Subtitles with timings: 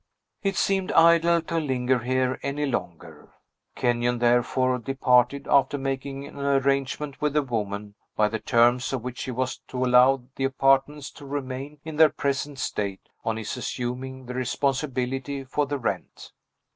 [0.41, 3.33] It seemed idle to linger here any longer.
[3.75, 9.19] Kenyon therefore departed, after making an arrangement with the woman, by the terms of which
[9.19, 14.25] she was to allow the apartments to remain in their present state, on his assuming
[14.25, 16.31] the responsibility for the rent.